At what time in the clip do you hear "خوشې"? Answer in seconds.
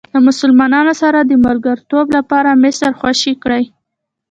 2.99-3.33